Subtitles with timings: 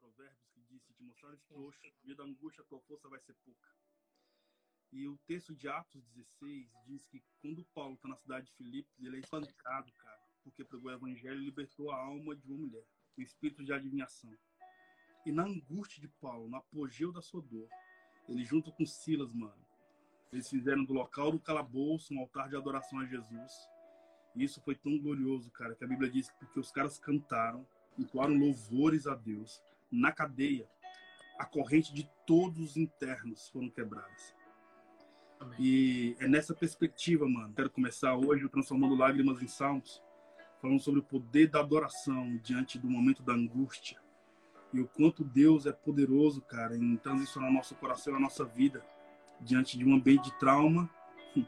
[0.00, 3.68] Provérbios que diz: Se te mostrares no dia da angústia, tua força vai ser pouca.
[4.90, 8.98] E o texto de Atos 16 diz que quando Paulo está na cidade de Filipos,
[9.04, 12.86] ele é espancado, cara, porque pregou o evangelho e libertou a alma de uma mulher,
[13.16, 14.34] o espírito de adivinhação.
[15.26, 17.68] E na angústia de Paulo, no apogeu da sua dor,
[18.26, 19.66] ele junto com Silas, mano,
[20.32, 23.52] eles fizeram do local do calabouço um altar de adoração a Jesus.
[24.34, 27.66] E isso foi tão glorioso, cara, que a Bíblia diz que porque os caras cantaram,
[27.98, 30.68] entoaram louvores a Deus, na cadeia,
[31.38, 34.34] a corrente de todos os internos foram quebradas.
[35.40, 35.56] Amém.
[35.58, 40.02] E é nessa perspectiva, mano, quero começar hoje o Transformando Lágrimas em Salmos,
[40.60, 44.00] falando sobre o poder da adoração diante do momento da angústia.
[44.72, 48.84] E o quanto Deus é poderoso, cara, em transicionar nosso coração e a nossa vida
[49.40, 50.90] diante de um ambiente de trauma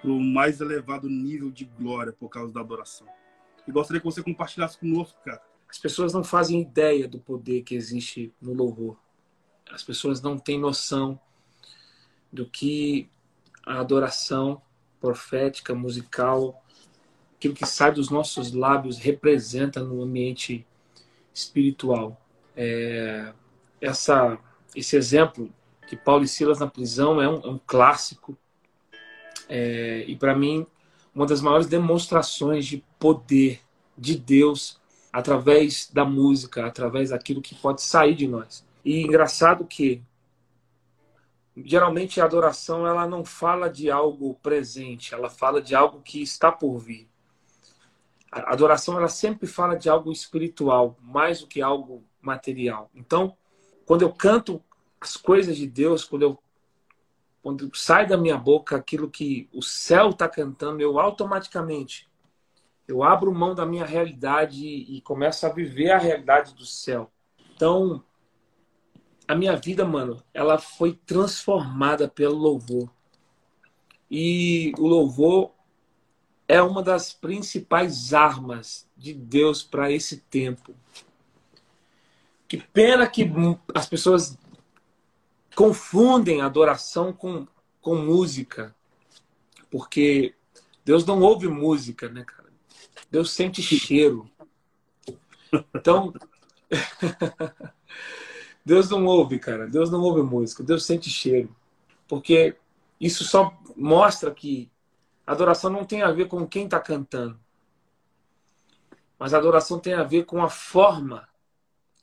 [0.00, 3.08] para o mais elevado nível de glória por causa da adoração.
[3.66, 5.42] E gostaria que você compartilhasse conosco, cara.
[5.68, 8.96] As pessoas não fazem ideia do poder que existe no louvor.
[9.70, 11.18] As pessoas não têm noção
[12.32, 13.08] do que
[13.64, 14.62] a adoração
[15.00, 16.62] profética, musical,
[17.36, 20.66] aquilo que sai dos nossos lábios representa no ambiente
[21.32, 22.20] espiritual.
[22.56, 23.32] É,
[23.80, 24.38] essa,
[24.74, 25.52] esse exemplo
[25.88, 28.36] de Paulo e Silas na prisão é um, é um clássico.
[29.48, 30.66] É, e para mim,
[31.14, 33.60] uma das maiores demonstrações de poder
[33.96, 34.80] de Deus
[35.16, 38.62] através da música, através daquilo que pode sair de nós.
[38.84, 40.02] E engraçado que
[41.56, 46.52] geralmente a adoração ela não fala de algo presente, ela fala de algo que está
[46.52, 47.08] por vir.
[48.30, 52.90] A adoração ela sempre fala de algo espiritual, mais do que algo material.
[52.94, 53.34] Então,
[53.86, 54.62] quando eu canto
[55.00, 56.38] as coisas de Deus, quando eu
[57.42, 62.06] quando sai da minha boca aquilo que o céu está cantando, eu automaticamente
[62.88, 67.10] eu abro mão da minha realidade e começo a viver a realidade do céu.
[67.54, 68.04] Então,
[69.26, 72.88] a minha vida, mano, ela foi transformada pelo louvor.
[74.10, 75.52] E o louvor
[76.46, 80.74] é uma das principais armas de Deus para esse tempo.
[82.46, 83.28] Que pena que
[83.74, 84.38] as pessoas
[85.56, 87.48] confundem adoração com,
[87.80, 88.76] com música.
[89.68, 90.34] Porque
[90.84, 92.45] Deus não ouve música, né, cara?
[93.10, 94.30] Deus sente cheiro.
[95.74, 96.12] Então,
[98.64, 99.66] Deus não ouve, cara.
[99.66, 100.62] Deus não ouve música.
[100.62, 101.54] Deus sente cheiro.
[102.08, 102.56] Porque
[103.00, 104.70] isso só mostra que
[105.26, 107.38] adoração não tem a ver com quem está cantando.
[109.18, 111.28] Mas adoração tem a ver com a forma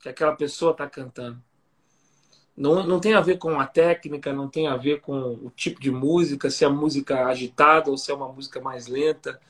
[0.00, 1.42] que aquela pessoa está cantando.
[2.56, 5.80] Não, não tem a ver com a técnica, não tem a ver com o tipo
[5.80, 9.40] de música, se é música agitada ou se é uma música mais lenta,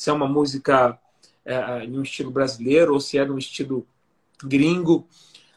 [0.00, 0.98] se é uma música
[1.44, 3.86] é, em um estilo brasileiro ou se é num estilo
[4.42, 5.06] gringo.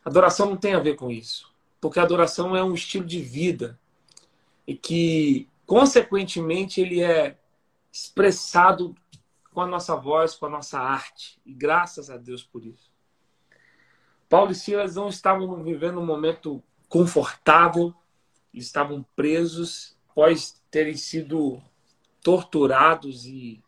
[0.04, 1.50] Adoração não tem a ver com isso,
[1.80, 3.80] porque adoração é um estilo de vida
[4.68, 7.38] e que, consequentemente, ele é
[7.90, 8.94] expressado
[9.54, 11.40] com a nossa voz, com a nossa arte.
[11.46, 12.92] E graças a Deus por isso.
[14.28, 17.96] Paulo e Silas não estavam vivendo um momento confortável,
[18.54, 21.62] estavam presos após terem sido
[22.22, 23.63] torturados e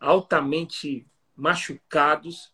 [0.00, 2.52] altamente machucados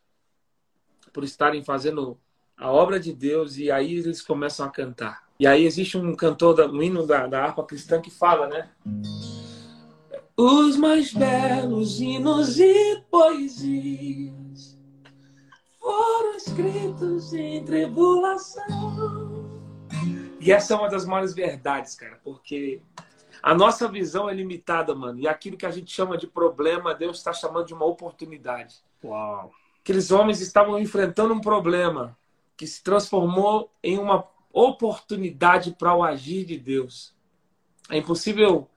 [1.12, 2.19] por estarem fazendo
[2.56, 5.28] a obra de Deus e aí eles começam a cantar.
[5.38, 8.70] E aí existe um cantor, um hino da, da harpa cristã que fala, né?
[10.36, 14.78] Os mais belos hinos e poesias
[15.81, 18.62] foram escritos em tribulação.
[20.41, 22.81] E essa é uma das maiores verdades, cara, porque
[23.42, 25.19] a nossa visão é limitada, mano.
[25.19, 28.76] E aquilo que a gente chama de problema, Deus está chamando de uma oportunidade.
[29.04, 29.53] Uau!
[29.80, 32.16] Aqueles homens estavam enfrentando um problema
[32.56, 37.12] que se transformou em uma oportunidade para o agir de Deus.
[37.91, 38.69] É impossível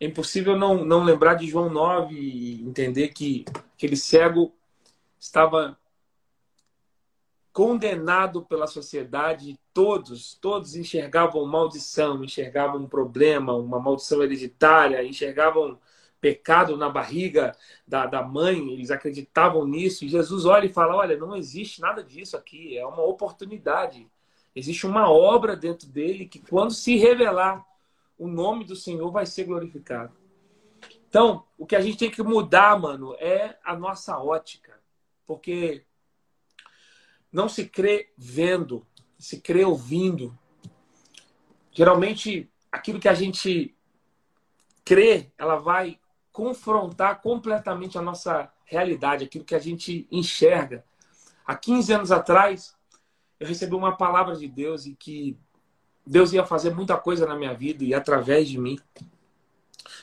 [0.00, 3.44] é impossível não, não lembrar de João 9 e entender que
[3.76, 4.50] aquele cego
[5.18, 5.78] estava
[7.52, 15.78] condenado pela sociedade, todos, todos enxergavam maldição, enxergavam um problema, uma maldição hereditária, enxergavam
[16.20, 20.04] pecado na barriga da, da mãe, eles acreditavam nisso.
[20.04, 24.06] E Jesus olha e fala: Olha, não existe nada disso aqui, é uma oportunidade.
[24.54, 27.64] Existe uma obra dentro dele que, quando se revelar,
[28.18, 30.12] o nome do Senhor vai ser glorificado.
[31.08, 34.78] Então, o que a gente tem que mudar, mano, é a nossa ótica.
[35.26, 35.84] Porque
[37.32, 38.86] não se crê vendo,
[39.18, 40.36] se crê ouvindo.
[41.72, 43.74] Geralmente, aquilo que a gente
[44.84, 45.98] crê, ela vai
[46.32, 50.84] confrontar completamente a nossa realidade, aquilo que a gente enxerga.
[51.46, 52.76] Há 15 anos atrás,
[53.38, 55.36] eu recebi uma palavra de Deus e que
[56.06, 58.78] Deus ia fazer muita coisa na minha vida e através de mim.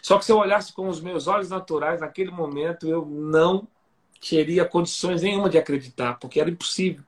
[0.02, 3.68] Só que se eu olhasse com os meus olhos naturais, naquele momento, eu não
[4.20, 7.04] teria condições nenhuma de acreditar, porque era impossível.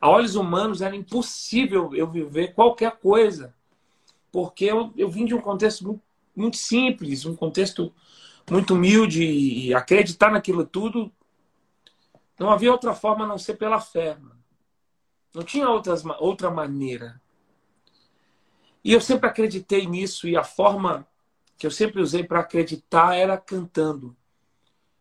[0.00, 3.54] A olhos humanos era impossível eu viver qualquer coisa,
[4.32, 6.02] porque eu, eu vim de um contexto muito,
[6.34, 7.92] muito simples, um contexto
[8.50, 11.12] muito humilde, e acreditar naquilo tudo
[12.38, 14.16] não havia outra forma a não ser pela fé.
[15.34, 17.20] Não tinha outras, outra maneira.
[18.82, 21.06] E eu sempre acreditei nisso, e a forma
[21.58, 24.16] que eu sempre usei para acreditar era cantando.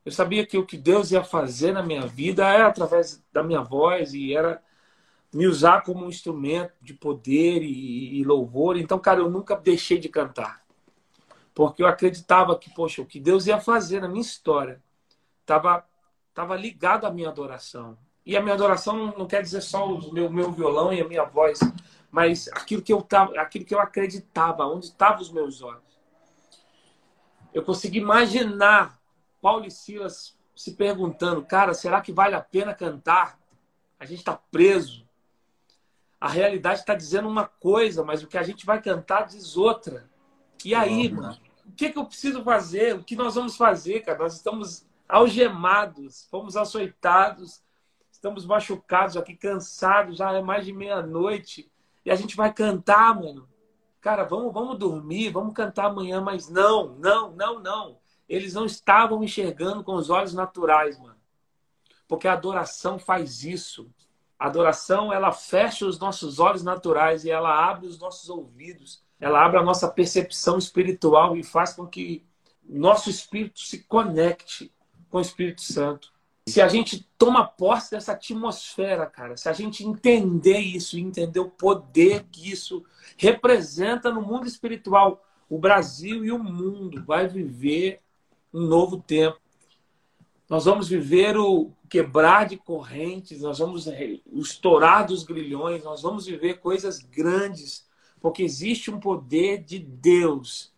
[0.03, 3.61] Eu sabia que o que Deus ia fazer na minha vida era através da minha
[3.61, 4.61] voz e era
[5.33, 8.77] me usar como um instrumento de poder e, e louvor.
[8.77, 10.63] Então, cara, eu nunca deixei de cantar.
[11.53, 14.81] Porque eu acreditava que, poxa, o que Deus ia fazer na minha história
[15.41, 15.85] estava
[16.33, 17.97] tava ligado à minha adoração.
[18.25, 21.25] E a minha adoração não, quer dizer só o meu, meu violão e a minha
[21.25, 21.59] voz,
[22.09, 25.99] mas aquilo que eu tava, aquilo que eu acreditava, onde estavam os meus olhos.
[27.53, 28.99] Eu consegui imaginar
[29.41, 33.39] Paulo e Silas se perguntando, cara, será que vale a pena cantar?
[33.99, 35.08] A gente está preso.
[36.19, 40.09] A realidade está dizendo uma coisa, mas o que a gente vai cantar diz outra.
[40.65, 42.95] E aí, mano, o que, que eu preciso fazer?
[42.95, 44.19] O que nós vamos fazer, cara?
[44.19, 47.63] Nós estamos algemados, fomos açoitados,
[48.11, 51.71] estamos machucados aqui, cansados, já é mais de meia-noite.
[52.05, 53.47] E a gente vai cantar, mano.
[54.01, 57.97] Cara, vamos, vamos dormir, vamos cantar amanhã, mas não, não, não, não.
[58.27, 61.17] Eles não estavam enxergando com os olhos naturais, mano.
[62.07, 63.89] Porque a adoração faz isso.
[64.39, 69.03] A adoração, ela fecha os nossos olhos naturais e ela abre os nossos ouvidos.
[69.19, 72.25] Ela abre a nossa percepção espiritual e faz com que
[72.67, 74.71] nosso espírito se conecte
[75.09, 76.13] com o Espírito Santo.
[76.47, 81.49] Se a gente toma posse dessa atmosfera, cara, se a gente entender isso, entender o
[81.49, 82.83] poder que isso
[83.17, 87.99] representa no mundo espiritual, o Brasil e o mundo vai viver
[88.53, 89.39] um novo tempo.
[90.49, 96.25] Nós vamos viver o quebrar de correntes, nós vamos o estourar dos grilhões, nós vamos
[96.25, 97.87] viver coisas grandes,
[98.19, 100.73] porque existe um poder de Deus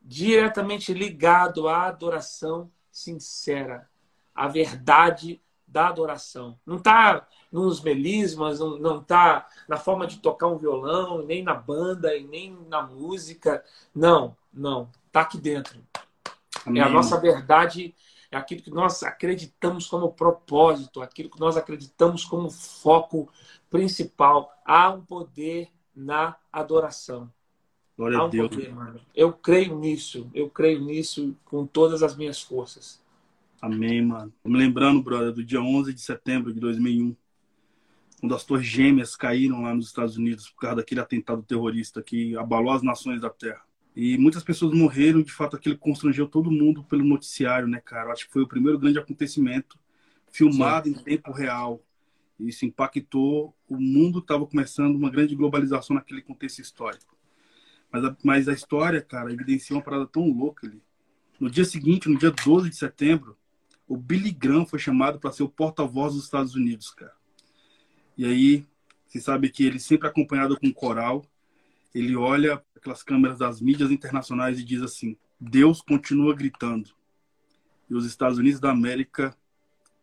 [0.00, 3.88] diretamente ligado à adoração sincera
[4.34, 6.58] a verdade da adoração.
[6.64, 12.16] Não está nos melismas, não está na forma de tocar um violão, nem na banda,
[12.16, 13.62] e nem na música.
[13.94, 14.88] Não, não.
[15.08, 15.80] Está aqui dentro.
[16.64, 16.80] Amém.
[16.80, 17.94] É a nossa verdade,
[18.30, 23.28] é aquilo que nós acreditamos como propósito, aquilo que nós acreditamos como foco
[23.70, 24.52] principal.
[24.64, 27.32] Há um poder na adoração.
[27.96, 28.48] Glória Há um a Deus.
[28.48, 29.00] Poder, mano.
[29.14, 33.02] Eu creio nisso, eu creio nisso com todas as minhas forças.
[33.60, 34.32] Amém, mano.
[34.44, 37.16] Me lembrando, brother, do dia 11 de setembro de 2001.
[38.20, 42.36] Quando as torres gêmeas caíram lá nos Estados Unidos por causa daquele atentado terrorista que
[42.36, 43.62] abalou as nações da Terra.
[44.00, 48.12] E muitas pessoas morreram, de fato, aquilo constrangeu todo mundo pelo noticiário, né, cara?
[48.12, 49.76] Acho que foi o primeiro grande acontecimento
[50.30, 50.94] filmado Sim.
[50.94, 51.82] em tempo real.
[52.38, 57.18] Isso impactou o mundo, estava começando uma grande globalização naquele contexto histórico.
[57.90, 60.80] Mas a, mas a história, cara, evidencia uma parada tão louca ali.
[61.40, 63.36] No dia seguinte, no dia 12 de setembro,
[63.88, 67.16] o Billy Graham foi chamado para ser o porta-voz dos Estados Unidos, cara.
[68.16, 68.64] E aí,
[69.08, 71.26] você sabe que ele sempre acompanhado com um coral,
[71.92, 76.90] ele olha aquelas câmeras das mídias internacionais e diz assim: Deus continua gritando.
[77.88, 79.36] E os Estados Unidos da América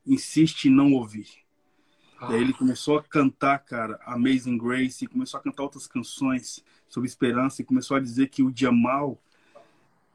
[0.06, 1.28] insiste em não ouvir.
[2.20, 2.32] Ah.
[2.32, 6.64] E aí ele começou a cantar, cara, Amazing Grace, e começou a cantar outras canções
[6.88, 9.20] sobre esperança, e começou a dizer que o dia mal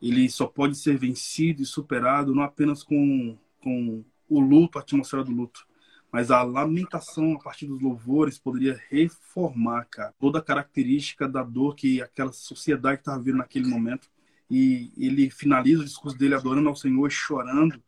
[0.01, 5.23] ele só pode ser vencido e superado não apenas com com o luto, a atmosfera
[5.23, 5.67] do luto.
[6.13, 11.77] Mas a lamentação a partir dos louvores poderia reformar, cara, toda a característica da dor
[11.77, 14.09] que aquela sociedade estava vivendo naquele momento.
[14.51, 17.81] E ele finaliza o discurso dele adorando ao Senhor e chorando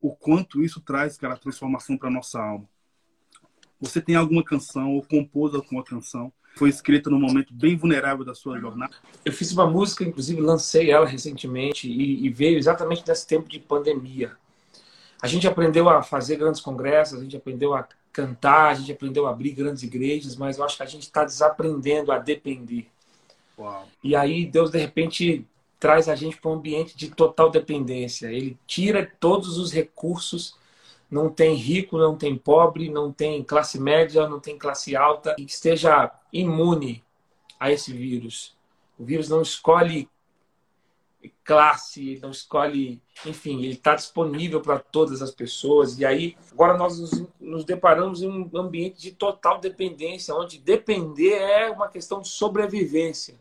[0.00, 2.68] o quanto isso traz, cara, transformação para nossa alma.
[3.78, 8.34] Você tem alguma canção ou compôs alguma canção foi escrita num momento bem vulnerável da
[8.34, 8.94] sua jornada?
[9.24, 13.60] Eu fiz uma música, inclusive lancei ela recentemente e, e veio exatamente nesse tempo de
[13.60, 14.32] pandemia.
[15.26, 19.26] A gente aprendeu a fazer grandes congressos, a gente aprendeu a cantar, a gente aprendeu
[19.26, 22.86] a abrir grandes igrejas, mas eu acho que a gente está desaprendendo a depender.
[23.58, 23.88] Uau.
[24.04, 25.44] E aí Deus, de repente,
[25.80, 28.28] traz a gente para um ambiente de total dependência.
[28.28, 30.56] Ele tira todos os recursos,
[31.10, 35.42] não tem rico, não tem pobre, não tem classe média, não tem classe alta, que
[35.42, 37.02] esteja imune
[37.58, 38.54] a esse vírus.
[38.96, 40.08] O vírus não escolhe
[41.44, 45.98] classe, ele não escolhe, enfim, ele está disponível para todas as pessoas.
[45.98, 51.34] E aí, agora nós nos, nos, deparamos em um ambiente de total dependência, onde depender
[51.34, 53.38] é uma questão de sobrevivência.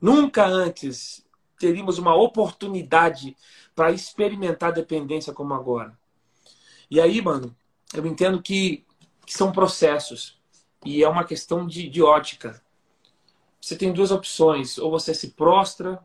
[0.00, 1.24] Nunca antes
[1.58, 3.36] teríamos uma oportunidade
[3.74, 5.96] para experimentar dependência como agora.
[6.90, 7.54] E aí, mano,
[7.94, 8.84] eu entendo que,
[9.24, 10.40] que são processos
[10.84, 12.62] e é uma questão de, de ótica.
[13.60, 16.02] Você tem duas opções: ou você se prostra,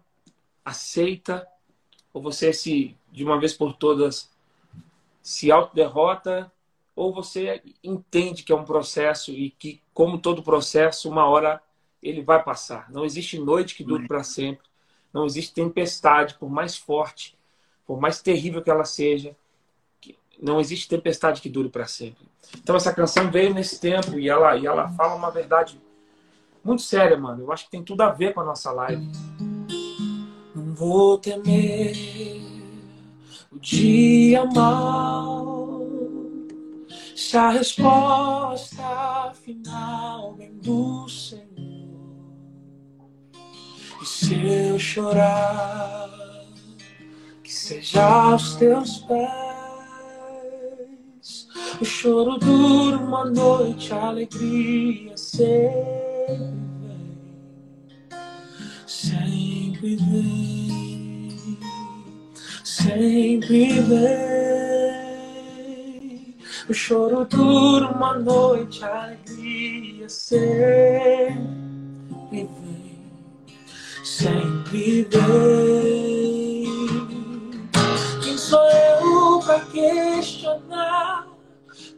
[0.68, 1.48] aceita,
[2.14, 4.30] ou você se, de uma vez por todas,
[5.22, 6.52] se autoderrota,
[6.94, 11.62] ou você entende que é um processo e que, como todo processo, uma hora
[12.04, 12.92] ele vai passar.
[12.92, 14.66] Não existe noite que dure para sempre.
[15.14, 17.38] Não existe tempestade, por mais forte,
[17.86, 19.36] por mais terrível que ela seja.
[20.40, 22.28] Não existe tempestade que dure para sempre.
[22.58, 25.80] Então essa canção veio nesse tempo e ela, e ela fala uma verdade
[26.64, 27.44] muito séria, mano.
[27.44, 29.10] Eu acho que tem tudo a ver com a nossa live.
[30.78, 31.96] Vou temer
[33.52, 35.58] o dia mal
[37.16, 41.48] se a resposta final vem do Senhor.
[44.02, 46.10] E se eu chorar,
[47.44, 49.48] que seja aos teus pés.
[51.82, 56.38] O choro dura uma noite, a alegria sempre
[56.80, 57.18] vem,
[58.86, 60.47] sempre vem,
[62.88, 64.08] sempre vem.
[66.70, 70.48] O choro dura uma noite, a alegria sempre
[72.32, 72.50] vem,
[74.04, 76.66] sempre vem.
[78.24, 81.28] Quem sou eu para questionar?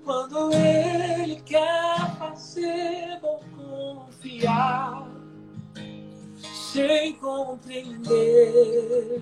[0.03, 5.08] Quando Ele quer fazer, vou confiar,
[6.74, 9.22] sem compreender.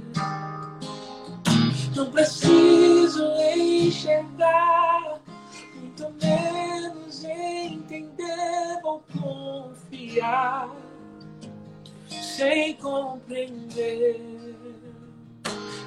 [1.98, 3.26] Não preciso
[3.56, 5.20] enxergar,
[5.74, 10.70] muito menos entender, vou confiar,
[12.08, 14.22] sem compreender.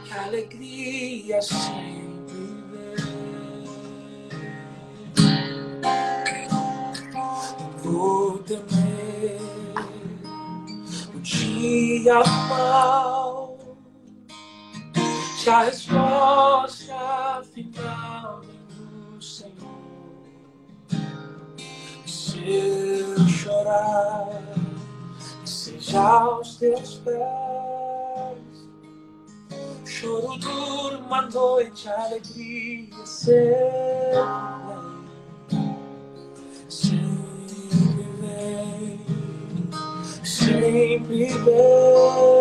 [0.05, 2.11] Que alegria sem
[7.85, 9.38] Vou temer
[11.14, 13.50] o dia mal
[15.40, 18.42] se a resposta final
[18.76, 19.54] do Senhor.
[22.06, 24.42] Se eu chorar,
[25.47, 27.25] seja aos teus pés.
[29.87, 34.61] Choro duro uma noite, alegria sempre
[40.23, 42.39] sempre vem.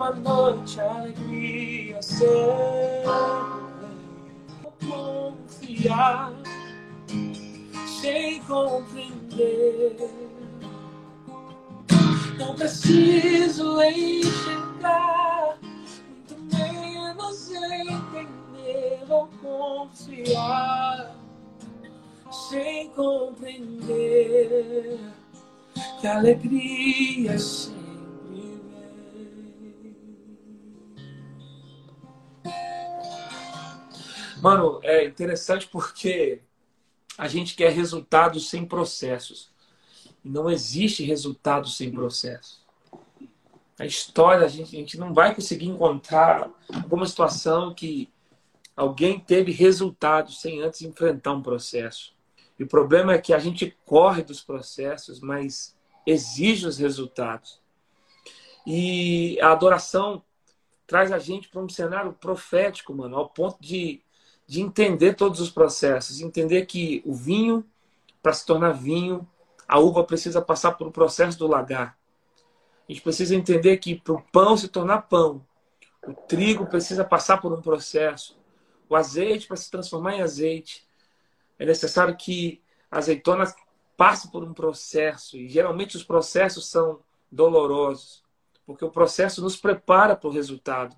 [0.00, 3.04] Uma noite, alegria sempre
[4.88, 6.32] confiar
[8.00, 10.10] sem compreender.
[12.38, 19.04] Não preciso enxergar, muito menos entender.
[19.06, 21.14] Vou confiar
[22.48, 24.18] sem compreender
[26.00, 27.79] que alegria sempre
[34.40, 36.40] Mano, é interessante porque
[37.18, 39.50] a gente quer resultados sem processos.
[40.24, 42.64] Não existe resultado sem processo.
[43.78, 48.10] A história, a gente, a gente não vai conseguir encontrar alguma situação que
[48.76, 52.14] alguém teve resultado sem antes enfrentar um processo.
[52.58, 55.74] E o problema é que a gente corre dos processos, mas
[56.06, 57.60] exige os resultados.
[58.66, 60.22] E a adoração
[60.86, 64.02] traz a gente para um cenário profético, mano, ao ponto de,
[64.50, 67.64] de entender todos os processos, entender que o vinho,
[68.20, 69.24] para se tornar vinho,
[69.68, 71.96] a uva precisa passar por um processo do lagar.
[72.88, 75.46] A gente precisa entender que para o pão se tornar pão,
[76.04, 78.36] o trigo precisa passar por um processo,
[78.88, 80.84] o azeite para se transformar em azeite,
[81.56, 83.44] é necessário que a azeitona
[83.96, 86.98] passe por um processo, e geralmente os processos são
[87.30, 88.24] dolorosos,
[88.66, 90.96] porque o processo nos prepara para o resultado.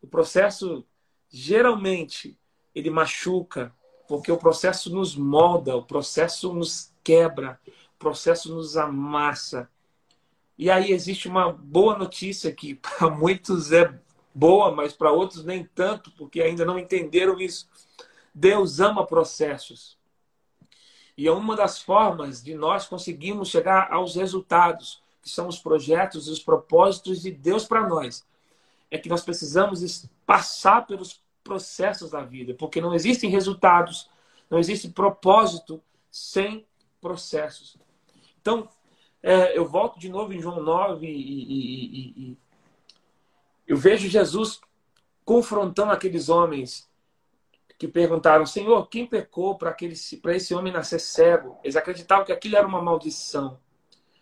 [0.00, 0.86] O processo,
[1.28, 2.38] geralmente,
[2.74, 3.74] ele machuca,
[4.06, 9.68] porque o processo nos molda, o processo nos quebra, o processo nos amassa.
[10.56, 13.98] E aí existe uma boa notícia que para muitos é
[14.34, 17.68] boa, mas para outros nem tanto, porque ainda não entenderam isso.
[18.34, 19.98] Deus ama processos.
[21.16, 26.26] E é uma das formas de nós conseguirmos chegar aos resultados que são os projetos
[26.26, 28.24] e os propósitos de Deus para nós,
[28.90, 34.10] é que nós precisamos passar pelos processos da vida, porque não existem resultados,
[34.50, 36.66] não existe propósito sem
[37.00, 37.78] processos.
[38.38, 38.68] Então,
[39.22, 42.38] é, eu volto de novo em João 9 e, e, e,
[43.66, 44.60] eu vejo Jesus
[45.24, 46.88] confrontando aqueles homens
[47.78, 49.74] que perguntaram: Senhor, quem pecou para
[50.36, 51.58] esse homem nascer cego?
[51.64, 53.58] Eles acreditavam que aquilo era uma maldição.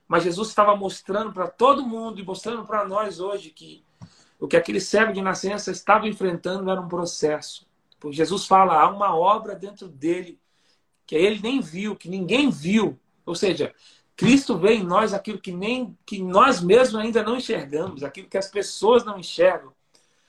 [0.06, 3.85] Mas Jesus estava mostrando para todo mundo e mostrando para nós hoje que
[4.38, 7.66] o que aquele cego de nascença estava enfrentando era um processo.
[7.99, 10.38] Porque Jesus fala, há uma obra dentro dele
[11.07, 12.99] que ele nem viu, que ninguém viu.
[13.25, 13.75] Ou seja,
[14.16, 18.38] Cristo vê em nós aquilo que nem que nós mesmos ainda não enxergamos, aquilo que
[18.38, 19.73] as pessoas não enxergam.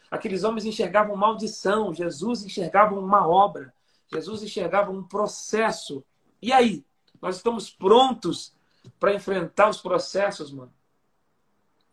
[0.09, 3.73] Aqueles homens enxergavam maldição, Jesus enxergava uma obra,
[4.11, 6.03] Jesus enxergava um processo.
[6.41, 6.85] E aí,
[7.21, 8.53] nós estamos prontos
[8.99, 10.71] para enfrentar os processos, mano?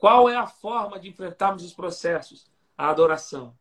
[0.05, 2.47] Qual é a forma de enfrentarmos os processos?
[2.77, 3.57] A adoração.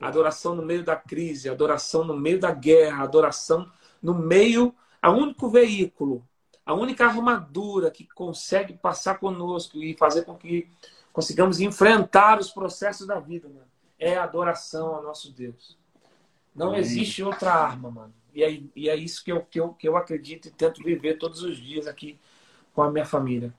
[0.00, 3.70] A adoração no meio da crise, a adoração no meio da guerra, a adoração
[4.02, 6.26] no meio, a único veículo,
[6.64, 10.70] a única armadura que consegue passar conosco e fazer com que
[11.12, 13.68] consigamos enfrentar os processos da vida, mano,
[13.98, 15.76] é a adoração ao nosso Deus.
[16.54, 18.14] Não existe outra arma, mano.
[18.32, 21.18] E é, e é isso que eu, que, eu, que eu acredito e tento viver
[21.18, 22.18] todos os dias aqui
[22.72, 23.52] com a minha família.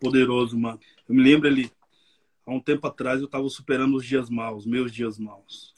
[0.00, 0.78] Poderoso, mano.
[1.08, 1.70] Eu me lembro ali,
[2.46, 5.74] há um tempo atrás eu tava superando os dias maus, meus dias maus.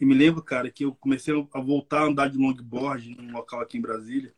[0.00, 3.60] E me lembro, cara, que eu comecei a voltar a andar de longboard num local
[3.60, 4.34] aqui em Brasília.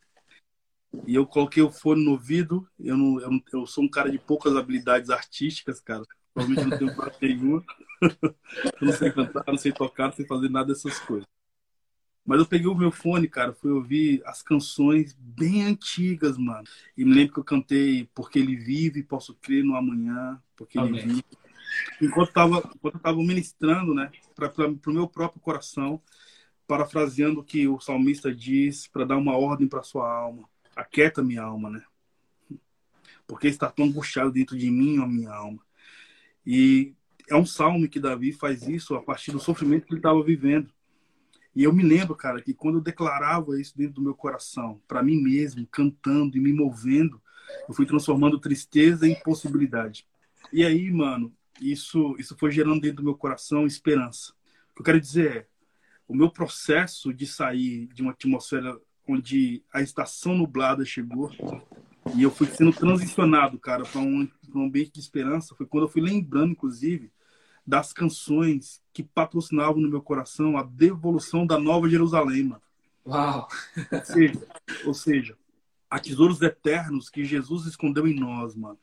[1.06, 2.68] E eu coloquei o fone no ouvido.
[2.78, 6.04] Eu, não, eu, eu sou um cara de poucas habilidades artísticas, cara.
[6.32, 7.64] Provavelmente não tenho quase nenhuma.
[8.02, 8.34] eu
[8.80, 11.26] não sei cantar, não sei tocar, não sei fazer nada dessas coisas.
[12.26, 16.66] Mas eu peguei o meu fone, cara, fui ouvir as canções bem antigas, mano.
[16.96, 20.98] E me lembro que eu cantei Porque Ele Vive, Posso Crer no Amanhã, Porque Amém.
[20.98, 21.24] Ele Vive.
[22.02, 26.02] Enquanto, tava, enquanto eu estava ministrando, né, para o meu próprio coração,
[26.66, 30.48] parafraseando o que o salmista diz, para dar uma ordem para sua alma.
[30.74, 31.82] Aquieta minha alma, né?
[33.26, 35.60] Porque está tão angustiado dentro de mim, a minha alma.
[36.44, 36.94] E
[37.28, 40.72] é um salmo que Davi faz isso a partir do sofrimento que ele estava vivendo.
[41.56, 45.02] E eu me lembro, cara, que quando eu declarava isso dentro do meu coração, para
[45.02, 47.18] mim mesmo, cantando e me movendo,
[47.66, 50.06] eu fui transformando tristeza em possibilidade.
[50.52, 54.34] E aí, mano, isso, isso foi gerando dentro do meu coração esperança.
[54.70, 55.46] O que eu quero dizer é,
[56.06, 61.32] o meu processo de sair de uma atmosfera onde a estação nublada chegou
[62.14, 65.88] e eu fui sendo transicionado, cara, para um, um ambiente de esperança, foi quando eu
[65.88, 67.10] fui lembrando, inclusive,
[67.66, 72.62] das canções que patrocinavam no meu coração a devolução da Nova Jerusalém, mano.
[73.06, 73.46] Uau!
[73.92, 74.48] Ou seja,
[74.86, 75.38] ou seja,
[75.90, 78.78] a tesouros eternos que Jesus escondeu em nós, mano.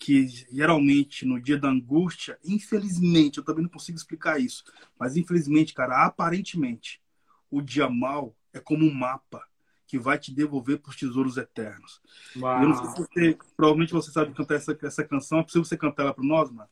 [0.00, 4.64] Que geralmente no dia da angústia, infelizmente, eu também não consigo explicar isso,
[4.98, 7.00] mas infelizmente, cara, aparentemente,
[7.48, 9.46] o dia mal é como um mapa
[9.86, 12.00] que vai te devolver para os tesouros eternos.
[12.34, 12.62] Uau.
[12.62, 15.76] Eu não sei se você, provavelmente você sabe cantar essa, essa canção, é possível você
[15.76, 16.68] cantar ela para nós, mano?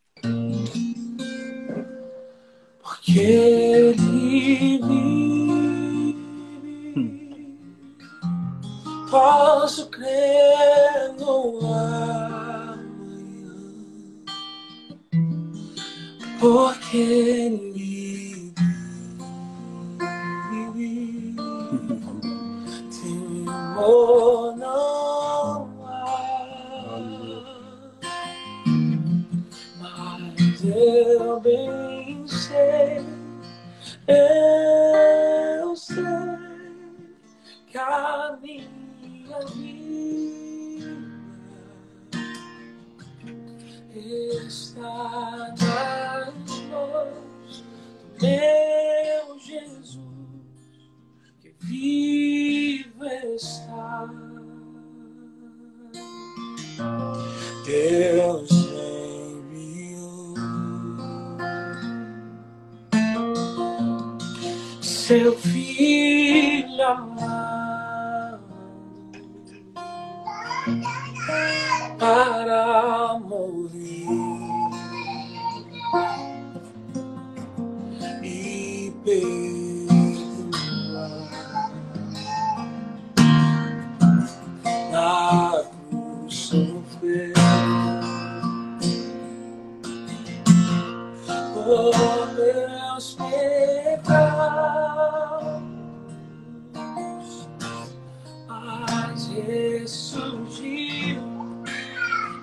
[3.06, 3.98] Vive,
[9.10, 12.78] posso crer no amanhã,
[16.40, 17.73] porque ele
[91.74, 94.54] por meus pecados.
[99.46, 101.20] ressurgiu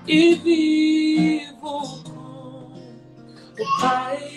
[0.06, 2.74] e vivo com
[3.58, 4.31] o Pai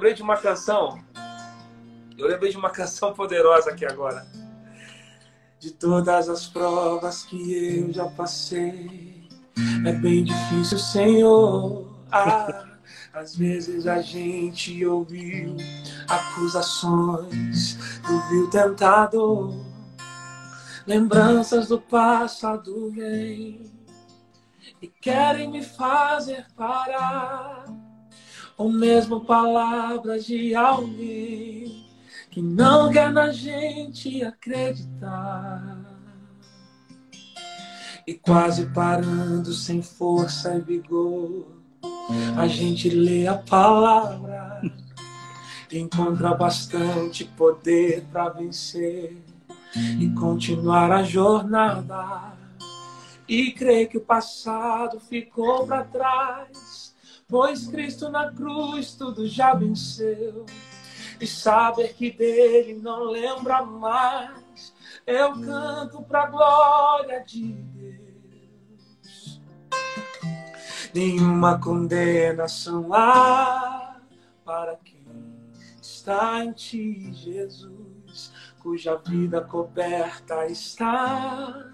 [0.00, 0.98] lembrei de uma canção.
[2.16, 4.26] Eu lembrei de uma canção poderosa aqui agora.
[5.58, 9.28] De todas as provas que eu já passei,
[9.86, 11.86] é bem difícil, Senhor.
[12.10, 12.78] Ah,
[13.12, 15.54] às vezes a gente ouviu
[16.08, 19.52] acusações do vil tentador.
[20.86, 23.70] Lembranças do passado vêm
[24.80, 27.89] e querem me fazer parar.
[28.60, 31.88] Ou mesmo palavras de alguém
[32.30, 35.78] que não quer na gente acreditar.
[38.06, 41.46] E quase parando sem força e vigor,
[42.36, 44.60] a gente lê a palavra,
[45.72, 49.16] encontra bastante poder para vencer
[49.98, 52.34] e continuar a jornada.
[53.26, 56.69] E crê que o passado ficou para trás,
[57.30, 60.44] pois Cristo na cruz tudo já venceu.
[61.20, 64.74] E saber que dele não lembra mais,
[65.06, 69.40] eu canto pra glória de Deus.
[70.94, 74.00] Nenhuma condenação há
[74.44, 75.06] para quem
[75.80, 81.69] está em ti, Jesus, cuja vida coberta está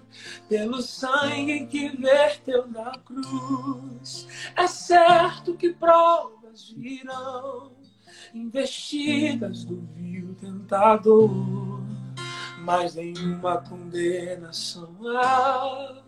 [0.47, 4.27] pelo sangue que verteu na cruz.
[4.55, 7.71] É certo que provas virão,
[8.33, 11.29] investidas do vil tentador,
[12.59, 16.03] mas nenhuma condenação há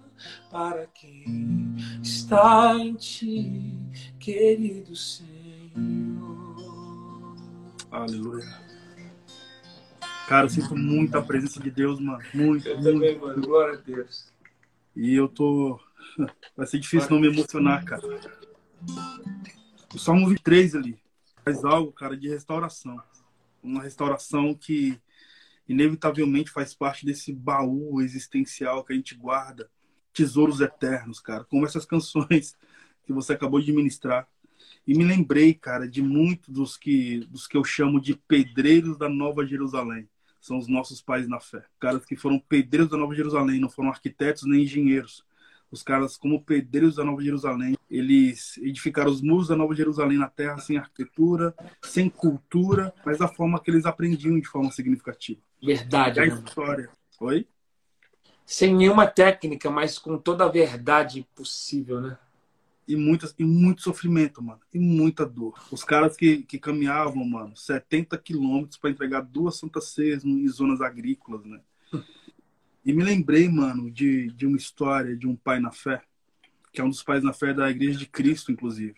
[0.49, 3.73] para quem está em ti,
[4.19, 5.29] querido Senhor.
[7.91, 8.68] Aleluia.
[10.29, 12.23] Cara, eu sinto muito a presença de Deus, mano.
[12.35, 12.93] Muito, Eu muito.
[12.93, 13.41] também, mano.
[13.41, 14.31] Glória a Deus.
[14.95, 15.79] E eu tô.
[16.55, 18.03] Vai ser difícil não me emocionar, cara.
[19.91, 20.99] O Salmo 23 ali
[21.43, 23.01] faz algo, cara, de restauração.
[23.63, 25.01] Uma restauração que
[25.67, 29.67] inevitavelmente faz parte desse baú existencial que a gente guarda.
[30.13, 31.43] Tesouros eternos, cara.
[31.43, 32.55] Como essas canções
[33.03, 34.27] que você acabou de ministrar.
[34.85, 39.09] E me lembrei, cara, de muitos dos que, dos que eu chamo de pedreiros da
[39.09, 40.07] Nova Jerusalém.
[40.39, 41.63] São os nossos pais na fé.
[41.79, 45.23] Caras que foram pedreiros da Nova Jerusalém, não foram arquitetos nem engenheiros.
[45.71, 50.27] Os caras, como pedreiros da Nova Jerusalém, eles edificaram os muros da Nova Jerusalém na
[50.27, 55.39] terra sem arquitetura, sem cultura, mas da forma que eles aprendiam de forma significativa.
[55.61, 56.43] Verdade, E a mano.
[56.47, 56.89] história.
[57.19, 57.47] Oi?
[58.45, 62.17] Sem nenhuma técnica, mas com toda a verdade possível, né?
[62.89, 64.59] E, muitas, e muito sofrimento, mano.
[64.73, 65.53] E muita dor.
[65.71, 70.81] Os caras que, que caminhavam, mano, 70 quilômetros para entregar duas Santas Ceias em zonas
[70.81, 71.61] agrícolas, né?
[72.83, 76.01] E me lembrei, mano, de, de uma história de um pai na fé,
[76.73, 78.97] que é um dos pais na fé da Igreja de Cristo, inclusive.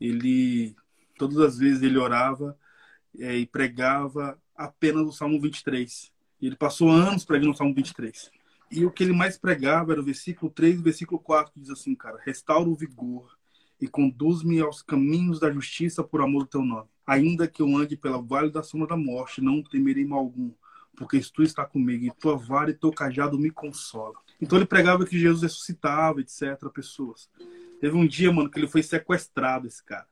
[0.00, 0.76] Ele,
[1.18, 2.56] todas as vezes, ele orava
[3.18, 6.12] é, e pregava apenas o Salmo 23.
[6.40, 8.30] E ele passou anos pregando o Salmo 23.
[8.70, 11.70] E o que ele mais pregava era o versículo 3 e versículo 4, que diz
[11.70, 13.36] assim, cara, restaura o vigor
[13.80, 16.88] e conduz-me aos caminhos da justiça por amor do teu nome.
[17.06, 20.50] Ainda que eu ande pela vale da sombra da morte, não temerei mal algum,
[20.96, 24.20] porque tu está comigo e tua vara e teu cajado me consolam.
[24.40, 27.30] Então ele pregava que Jesus ressuscitava, etc, pessoas.
[27.80, 30.06] Teve um dia, mano, que ele foi sequestrado, esse cara.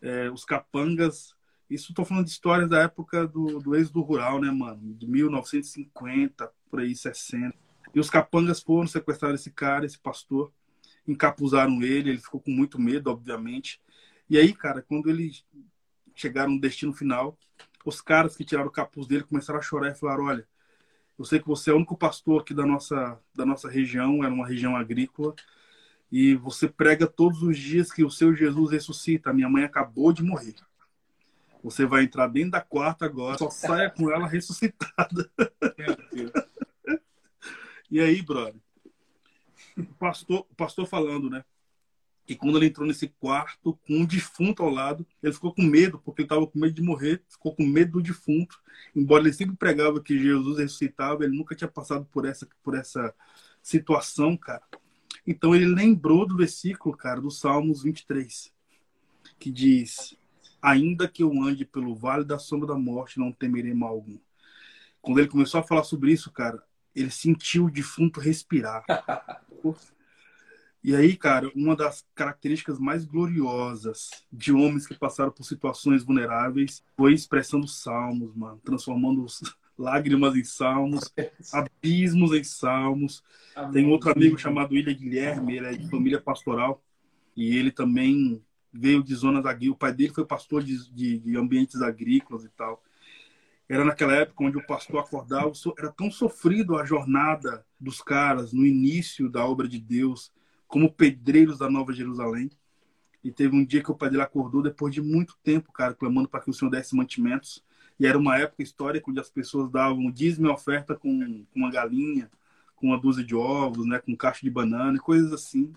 [0.00, 1.34] É, os capangas
[1.70, 4.94] isso tô falando de histórias da época do, do êxodo rural, né, mano?
[4.94, 7.54] De 1950, por aí, 60.
[7.94, 10.52] E os capangas foram sequestrar esse cara, esse pastor,
[11.06, 13.80] encapuzaram ele, ele ficou com muito medo, obviamente.
[14.28, 15.44] E aí, cara, quando eles
[16.14, 17.38] chegaram no destino final,
[17.84, 20.46] os caras que tiraram o capuz dele começaram a chorar e falaram: Olha,
[21.18, 24.32] eu sei que você é o único pastor aqui da nossa, da nossa região, era
[24.32, 25.34] uma região agrícola,
[26.10, 29.32] e você prega todos os dias que o seu Jesus ressuscita.
[29.32, 30.54] Minha mãe acabou de morrer.
[31.62, 35.30] Você vai entrar dentro da quarta agora, só saia com ela ressuscitada.
[37.90, 38.54] e aí, brother,
[39.76, 41.44] o pastor, o pastor falando, né?
[42.28, 45.98] E quando ele entrou nesse quarto com um defunto ao lado, ele ficou com medo,
[45.98, 48.60] porque ele estava com medo de morrer, ficou com medo do defunto.
[48.94, 53.14] Embora ele sempre pregava que Jesus ressuscitava, ele nunca tinha passado por essa, por essa
[53.62, 54.62] situação, cara.
[55.26, 58.52] Então ele lembrou do versículo, cara, do Salmos 23,
[59.38, 60.14] que diz:
[60.60, 64.18] Ainda que eu ande pelo vale da sombra da morte, não temerei mal algum.
[65.00, 66.62] Quando ele começou a falar sobre isso, cara,
[66.94, 68.84] ele sentiu o defunto respirar.
[70.82, 76.84] E aí, cara, uma das características mais gloriosas de homens que passaram por situações vulneráveis
[76.96, 79.26] foi expressando salmos, mano, transformando
[79.76, 81.12] lágrimas em salmos,
[81.52, 83.24] abismos em salmos.
[83.56, 83.72] Amém.
[83.72, 86.82] Tem outro amigo chamado William Guilherme, ele é de família pastoral
[87.36, 88.42] e ele também
[88.72, 89.76] veio de zonas agrícolas.
[89.76, 92.82] O pai dele foi pastor de, de, de ambientes agrícolas e tal
[93.68, 98.64] era naquela época onde o pastor acordava, era tão sofrido a jornada dos caras no
[98.64, 100.32] início da obra de Deus,
[100.66, 102.50] como pedreiros da Nova Jerusalém.
[103.22, 106.28] E teve um dia que o pai dele acordou depois de muito tempo, cara, clamando
[106.28, 107.62] para que o Senhor desse mantimentos.
[108.00, 111.70] E era uma época histórica onde as pessoas davam dízimo e oferta com, com uma
[111.70, 112.30] galinha,
[112.74, 115.74] com uma dúzia de ovos, né, com um cacho de banana e coisas assim.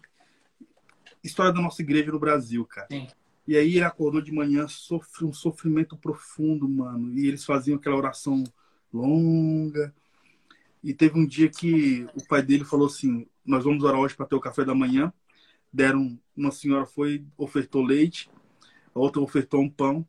[1.23, 2.87] História da nossa igreja no Brasil, cara.
[2.91, 3.07] Sim.
[3.47, 7.11] E aí ele acordou de manhã, sofreu um sofrimento profundo, mano.
[7.13, 8.43] E eles faziam aquela oração
[8.93, 9.93] longa.
[10.83, 14.25] E teve um dia que o pai dele falou assim: Nós vamos orar hoje para
[14.25, 15.11] ter o café da manhã.
[15.71, 18.29] Deram, uma senhora foi, ofertou leite,
[18.93, 20.05] a outra ofertou um pão.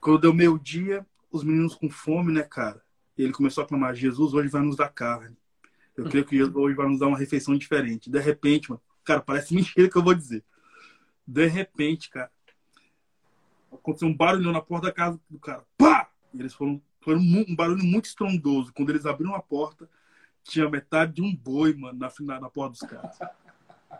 [0.00, 2.82] Quando deu meio-dia, os meninos com fome, né, cara?
[3.16, 5.36] Ele começou a clamar: Jesus hoje vai nos dar carne.
[5.96, 8.10] Eu creio que Jesus hoje vai nos dar uma refeição diferente.
[8.10, 10.44] De repente, mano, cara, parece mentira que eu vou dizer.
[11.26, 12.30] De repente, cara,
[13.72, 15.64] aconteceu um barulho na porta da casa do cara.
[15.76, 16.10] Pá!
[16.32, 18.72] E eles foram, foram um barulho muito estrondoso.
[18.72, 19.88] Quando eles abriram a porta,
[20.42, 23.18] tinha metade de um boi, mano, na, na porta dos caras.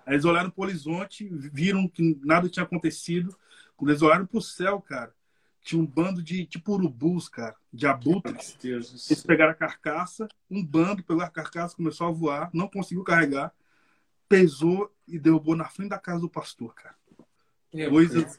[0.07, 3.37] Aí eles olharam pro horizonte, viram que nada tinha acontecido.
[3.77, 5.15] Quando eles olharam pro céu, cara,
[5.63, 8.57] tinha um bando de tipo urubus, cara, de abutres.
[8.65, 13.53] Eles pegaram a carcaça, um bando pegou a carcaça, começou a voar, não conseguiu carregar,
[14.37, 16.97] pesou e derrubou na frente da casa do pastor, cara.
[17.89, 18.39] Coisas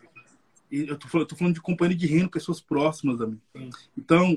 [0.73, 3.39] e eu tô falando, tô falando de companhia de reino, pessoas próximas a mim.
[3.55, 3.69] Sim.
[3.95, 4.35] Então,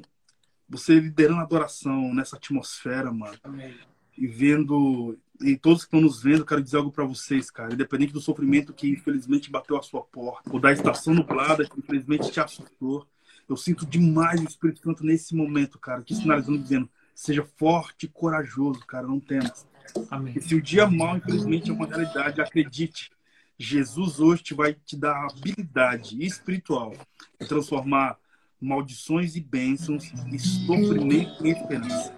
[0.68, 3.38] você liderando a adoração nessa atmosfera, mano.
[3.42, 3.74] Amém.
[4.18, 5.18] E vendo.
[5.40, 7.72] E todos que estão nos vendo, quero dizer algo para vocês, cara.
[7.72, 12.30] Independente do sofrimento que infelizmente bateu a sua porta, ou da estação nublada que infelizmente
[12.30, 13.08] te assustou,
[13.48, 18.08] eu sinto demais o Espírito Santo nesse momento, cara, te sinalizando, dizendo: seja forte e
[18.10, 19.66] corajoso, cara, não temas.
[20.10, 20.34] Amém.
[20.36, 23.10] E se o dia mal, infelizmente, é uma realidade, acredite,
[23.58, 26.92] Jesus hoje te vai te dar a habilidade espiritual
[27.40, 28.18] de transformar
[28.60, 32.12] maldições e bênçãos em sofrimento e esperança.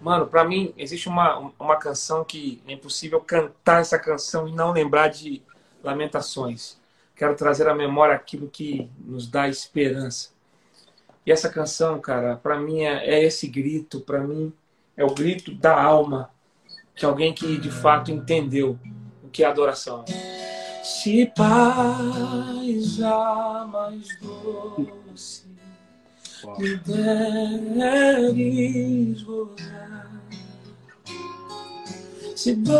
[0.00, 4.72] Mano, para mim existe uma, uma canção que é impossível cantar essa canção e não
[4.72, 5.42] lembrar de
[5.82, 6.78] lamentações.
[7.14, 10.30] Quero trazer à memória aquilo que nos dá esperança.
[11.26, 14.52] E essa canção, cara, para mim é, é esse grito, para mim
[14.96, 16.30] é o grito da alma
[16.98, 18.78] de alguém que de fato entendeu
[19.22, 20.04] o que é adoração.
[20.82, 25.48] Se paz mais doce
[26.58, 27.26] me deres
[32.36, 32.78] se dor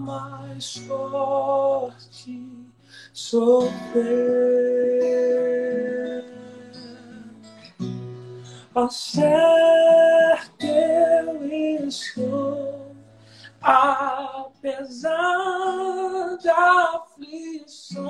[0.00, 2.46] mais forte
[3.14, 4.10] sofrer,
[8.74, 10.49] ao certo
[11.20, 12.90] eu estou
[13.60, 15.18] apesar
[16.40, 18.00] de aflições,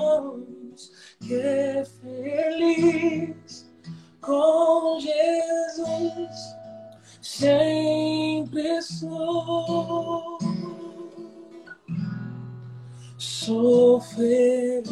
[1.19, 3.69] que feliz
[4.21, 6.31] com Jesus
[7.21, 10.39] sempre sou.
[13.17, 14.85] Sou feliz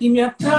[0.00, 0.57] e me ataque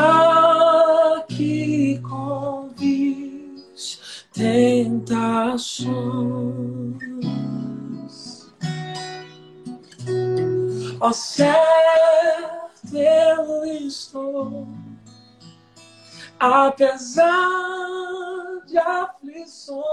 [16.89, 19.83] apesar de aflições,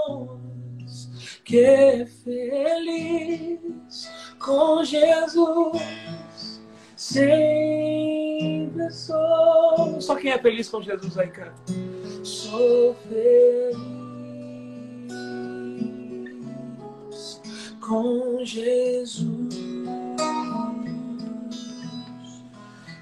[1.45, 3.59] que feliz
[4.39, 6.61] com Jesus
[6.95, 10.01] sempre sou.
[10.01, 11.53] Só quem é feliz com Jesus aí, cara?
[12.23, 13.77] Sou feliz
[17.79, 19.55] com Jesus.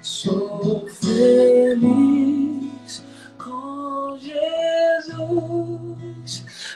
[0.02, 2.65] Sou feliz
[4.18, 5.16] Jesus,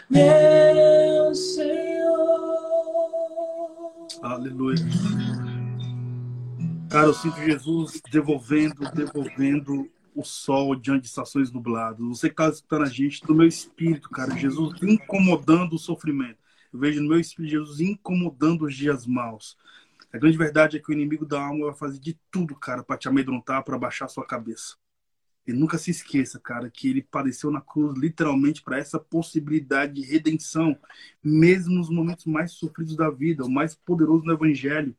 [0.09, 2.61] meu Senhor.
[4.23, 4.79] Aleluia.
[6.91, 12.01] Cara, eu sinto Jesus devolvendo, devolvendo o sol diante de estações nubladas.
[12.01, 16.39] Você que está escutando a gente, no meu espírito, cara, Jesus incomodando o sofrimento.
[16.73, 19.57] Eu vejo no meu espírito Jesus incomodando os dias maus.
[20.13, 22.99] A grande verdade é que o inimigo da alma vai fazer de tudo, cara, para
[22.99, 24.75] te amedrontar, para baixar sua cabeça.
[25.47, 30.03] E nunca se esqueça, cara, que ele padeceu na cruz literalmente para essa possibilidade de
[30.03, 30.77] redenção,
[31.23, 34.95] mesmo nos momentos mais sofridos da vida, o mais poderoso no evangelho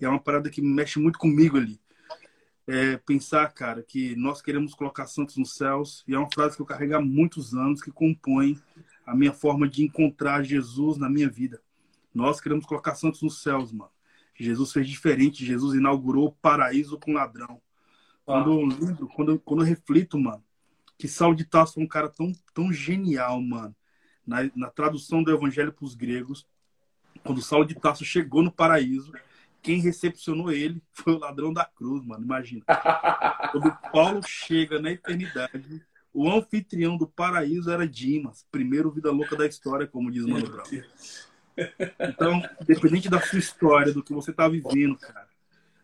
[0.00, 1.78] e é uma parada que mexe muito comigo ali.
[2.66, 6.62] É pensar, cara, que nós queremos colocar santos nos céus, e é uma frase que
[6.62, 8.58] eu carrego há muitos anos, que compõe
[9.04, 11.60] a minha forma de encontrar Jesus na minha vida.
[12.14, 13.90] Nós queremos colocar santos nos céus, mano.
[14.38, 17.60] Jesus fez diferente, Jesus inaugurou o paraíso com ladrão.
[18.30, 20.44] Quando eu lembro, quando eu, quando eu reflito, mano,
[20.96, 23.74] que Saulo de Tarso foi um cara tão, tão genial, mano,
[24.26, 26.46] na, na tradução do evangelho para os gregos,
[27.24, 29.12] quando Saulo de Tarso chegou no paraíso,
[29.62, 32.24] quem recepcionou ele foi o ladrão da cruz, mano.
[32.24, 32.64] Imagina.
[33.50, 39.46] Quando Paulo chega na eternidade, o anfitrião do paraíso era Dimas, primeiro vida louca da
[39.46, 40.64] história, como diz Mano Brown.
[42.00, 45.28] Então, independente da sua história, do que você está vivendo, cara,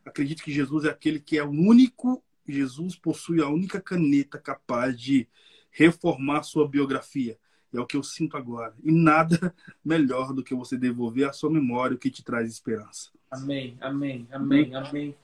[0.05, 2.23] acredite que Jesus é aquele que é o único.
[2.49, 5.29] Jesus possui a única caneta capaz de
[5.71, 7.39] reformar sua biografia.
[7.75, 8.75] É o que eu sinto agora.
[8.83, 9.55] E nada
[9.85, 13.11] melhor do que você devolver a sua memória o que te traz esperança.
[13.31, 15.15] Amém, amém, amém, amém.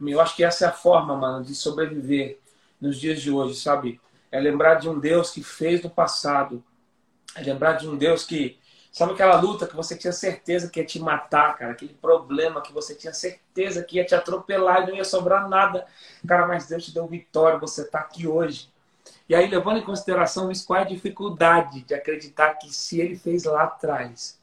[0.00, 2.38] Eu acho que essa é a forma, mano, de sobreviver
[2.80, 4.00] nos dias de hoje, sabe?
[4.30, 6.62] É lembrar de um Deus que fez no passado.
[7.34, 8.56] É lembrar de um Deus que.
[8.92, 11.72] Sabe aquela luta que você tinha certeza que ia te matar, cara?
[11.72, 15.86] Aquele problema que você tinha certeza que ia te atropelar e não ia sobrar nada.
[16.26, 18.68] Cara, mas Deus te deu vitória, você está aqui hoje.
[19.28, 23.14] E aí, levando em consideração isso, qual é a dificuldade de acreditar que se ele
[23.14, 24.38] fez lá atrás,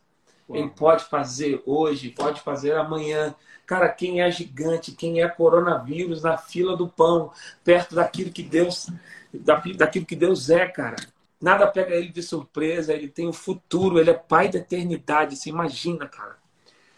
[0.48, 0.60] Uau.
[0.60, 3.36] ele pode fazer hoje, pode fazer amanhã.
[3.66, 7.32] Cara, quem é gigante, quem é coronavírus na fila do pão,
[7.64, 8.90] perto daquilo que Deus,
[9.34, 10.98] daquilo que Deus é, cara.
[11.46, 15.36] Nada pega ele de surpresa, ele tem o um futuro, ele é pai da eternidade.
[15.36, 16.38] Você imagina, cara.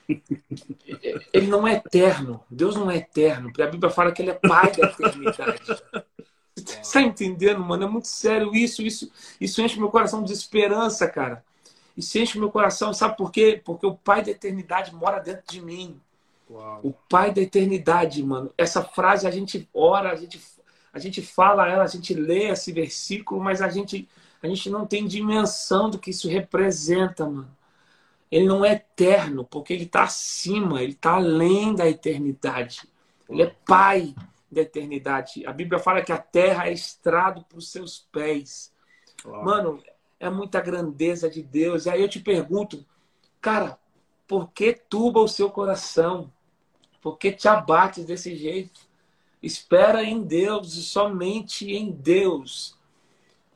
[1.34, 2.42] Ele não é eterno.
[2.50, 3.52] Deus não é eterno.
[3.60, 5.62] A Bíblia fala que ele é pai da eternidade.
[6.56, 7.84] Você tá entendendo, mano?
[7.84, 8.82] É muito sério isso.
[8.82, 11.44] Isso, isso enche meu coração de esperança, cara.
[11.98, 13.62] Isso enche meu coração, sabe por quê?
[13.66, 16.00] Porque o Pai da eternidade mora dentro de mim.
[16.50, 16.80] Uau.
[16.84, 18.54] O Pai da eternidade, mano.
[18.58, 20.40] Essa frase a gente ora, a gente,
[20.94, 24.08] a gente fala ela, a gente lê esse versículo, mas a gente,
[24.42, 27.56] a gente não tem dimensão do que isso representa, mano.
[28.30, 32.88] Ele não é eterno, porque ele está acima, ele está além da eternidade.
[33.30, 34.14] Ele é Pai
[34.52, 35.46] da eternidade.
[35.46, 38.74] A Bíblia fala que a terra é estrado para os seus pés.
[39.26, 39.82] Mano,
[40.20, 41.86] é muita grandeza de Deus.
[41.86, 42.86] E aí eu te pergunto,
[43.42, 43.80] cara,
[44.28, 46.32] por que tuba o seu coração?
[47.02, 48.82] Por que te abates desse jeito?
[49.42, 52.77] Espera em Deus e somente em Deus.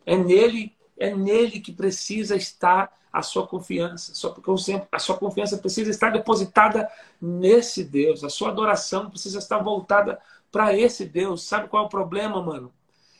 [0.06, 4.14] É nele, é nele que precisa estar a sua confiança.
[4.16, 4.50] Só porque
[4.92, 6.90] a sua confiança precisa estar depositada
[7.22, 8.24] nesse Deus.
[8.24, 10.20] A sua adoração precisa estar voltada
[10.52, 11.44] para esse Deus.
[11.44, 12.74] Sabe qual é o problema, mano?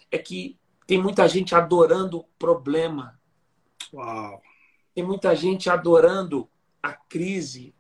[0.10, 3.20] É que tem muita gente adorando o problema.
[3.94, 4.42] Uau.
[4.94, 6.50] Tem muita gente adorando
[6.82, 7.74] a crise.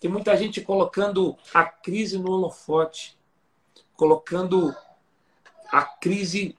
[0.00, 3.16] Tem muita gente colocando a crise no holofote,
[3.94, 4.74] colocando
[5.70, 6.58] a crise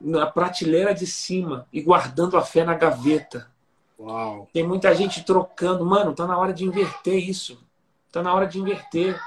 [0.00, 3.50] na prateleira de cima e guardando a fé na gaveta.
[3.98, 4.48] Uau.
[4.52, 5.84] Tem muita gente trocando.
[5.84, 7.62] Mano, tá na hora de inverter isso.
[8.10, 9.20] Tá na hora de inverter.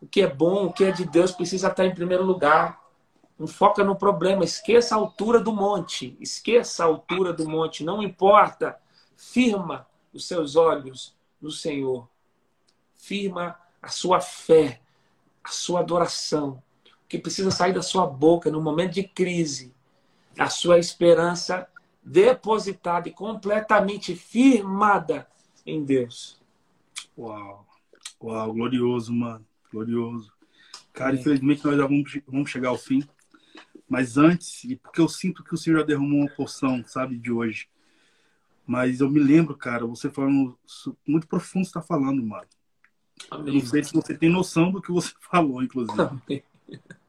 [0.00, 2.80] O que é bom, o que é de Deus precisa estar em primeiro lugar.
[3.38, 8.02] Não foca no problema, esqueça a altura do monte, esqueça a altura do monte, não
[8.02, 8.78] importa.
[9.14, 12.08] Firma os seus olhos no Senhor.
[12.94, 14.80] Firma a sua fé,
[15.44, 16.62] a sua adoração.
[17.04, 19.74] O que precisa sair da sua boca no momento de crise,
[20.38, 21.66] a sua esperança
[22.02, 25.26] depositada e completamente firmada
[25.64, 26.40] em Deus.
[27.18, 27.66] Uau,
[28.22, 30.32] uau, glorioso, mano, glorioso.
[30.92, 31.20] Cara, é.
[31.20, 33.06] infelizmente nós já vamos, vamos chegar ao fim.
[33.88, 37.68] Mas antes, porque eu sinto que o Senhor já derramou uma porção, sabe, de hoje.
[38.66, 40.58] Mas eu me lembro, cara, você falando
[41.06, 42.46] muito profundo, está falando, mano.
[43.30, 43.54] Amém.
[43.54, 46.42] Eu não sei se você tem noção do que você falou, inclusive.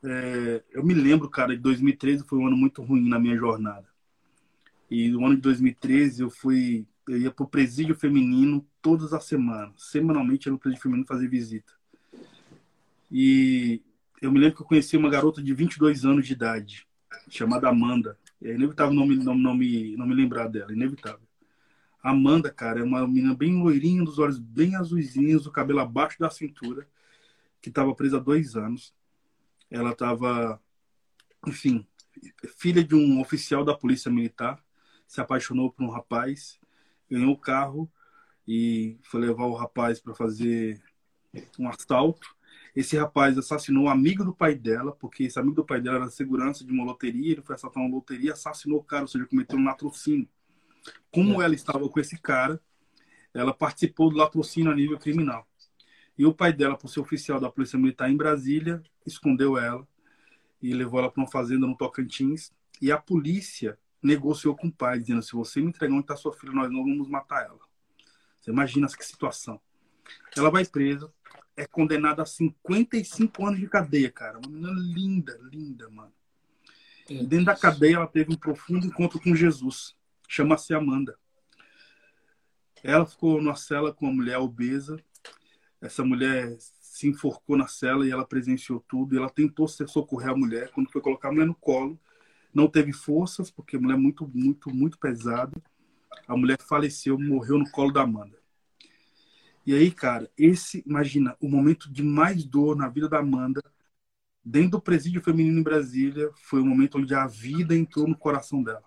[0.09, 3.85] É, eu me lembro, cara, de 2013 foi um ano muito ruim na minha jornada.
[4.89, 9.73] E no ano de 2013 eu fui, eu ia pro presídio feminino todas as semanas.
[9.77, 11.73] Semanalmente eu ia no presídio feminino fazer visita.
[13.11, 13.81] E
[14.21, 16.87] eu me lembro que eu conheci uma garota de 22 anos de idade,
[17.29, 18.17] chamada Amanda.
[18.41, 21.27] É inevitável não me, não, não me, não me lembrar dela, inevitável.
[22.01, 26.29] Amanda, cara, é uma menina bem loirinha, dos olhos bem azulzinhos, o cabelo abaixo da
[26.29, 26.87] cintura,
[27.61, 28.93] que estava presa há dois anos.
[29.69, 30.61] Ela estava,
[31.45, 31.85] enfim,
[32.57, 34.63] filha de um oficial da polícia militar,
[35.07, 36.59] se apaixonou por um rapaz,
[37.09, 37.89] ganhou o carro
[38.47, 40.81] e foi levar o rapaz para fazer
[41.59, 42.35] um assalto.
[42.75, 46.09] Esse rapaz assassinou um amigo do pai dela, porque esse amigo do pai dela era
[46.09, 49.57] segurança de uma loteria, ele foi assaltar uma loteria, assassinou o cara, ou seja, cometeu
[49.57, 50.27] um latrocínio.
[51.11, 51.45] Como é.
[51.45, 52.61] ela estava com esse cara,
[53.33, 55.47] ela participou do latrocínio a nível criminal.
[56.17, 59.87] E o pai dela, por ser oficial da Polícia Militar em Brasília, escondeu ela
[60.61, 62.51] e levou ela para uma fazenda no Tocantins.
[62.81, 66.33] E a polícia negociou com o pai, dizendo: se você me entregar onde está sua
[66.33, 67.59] filha, nós não vamos matar ela.
[68.39, 69.59] Você imagina que situação.
[70.35, 71.11] Ela vai presa,
[71.55, 74.39] é condenada a 55 anos de cadeia, cara.
[74.39, 76.13] Uma menina linda, linda, mano.
[77.09, 79.95] E dentro da cadeia, ela teve um profundo encontro com Jesus.
[80.27, 81.17] Chama-se Amanda.
[82.83, 84.97] Ela ficou numa cela com uma mulher obesa.
[85.81, 89.13] Essa mulher se enforcou na cela e ela presenciou tudo.
[89.13, 90.71] E ela tentou socorrer a mulher.
[90.71, 91.99] Quando foi colocar a mulher no colo,
[92.53, 95.53] não teve forças, porque a mulher é muito, muito, muito pesada.
[96.27, 98.37] A mulher faleceu, morreu no colo da Amanda.
[99.65, 103.61] E aí, cara, esse, imagina, o momento de mais dor na vida da Amanda,
[104.43, 108.63] dentro do presídio feminino em Brasília, foi o momento onde a vida entrou no coração
[108.63, 108.86] dela.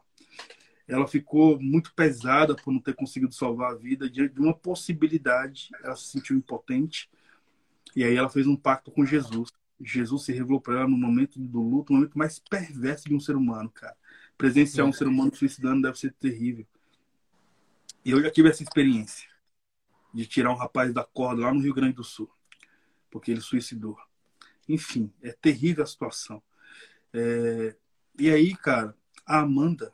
[0.91, 5.71] Ela ficou muito pesada por não ter conseguido salvar a vida, diante de uma possibilidade,
[5.85, 7.09] ela se sentiu impotente.
[7.95, 9.51] E aí ela fez um pacto com Jesus.
[9.81, 13.21] Jesus se revelou para ela no momento do luto, o momento mais perverso de um
[13.21, 13.97] ser humano, cara.
[14.37, 16.67] Presenciar um ser humano suicidando deve ser terrível.
[18.05, 19.29] E eu já tive essa experiência
[20.13, 22.29] de tirar um rapaz da corda lá no Rio Grande do Sul,
[23.11, 23.97] porque ele suicidou.
[24.69, 26.43] Enfim, é terrível a situação.
[27.13, 27.77] É...
[28.19, 29.93] E aí, cara, a Amanda,